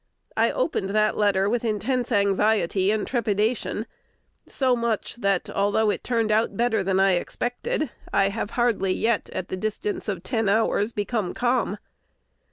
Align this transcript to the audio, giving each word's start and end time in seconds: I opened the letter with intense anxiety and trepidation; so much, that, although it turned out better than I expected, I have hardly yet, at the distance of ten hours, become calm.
I 0.35 0.49
opened 0.49 0.89
the 0.89 1.11
letter 1.13 1.47
with 1.47 1.63
intense 1.63 2.11
anxiety 2.11 2.89
and 2.89 3.05
trepidation; 3.05 3.85
so 4.47 4.75
much, 4.75 5.17
that, 5.17 5.47
although 5.51 5.91
it 5.91 6.03
turned 6.03 6.31
out 6.31 6.57
better 6.57 6.83
than 6.83 6.99
I 6.99 7.11
expected, 7.11 7.91
I 8.11 8.29
have 8.29 8.49
hardly 8.57 8.93
yet, 8.93 9.29
at 9.31 9.49
the 9.49 9.57
distance 9.57 10.07
of 10.07 10.23
ten 10.23 10.49
hours, 10.49 10.91
become 10.91 11.35
calm. 11.35 11.77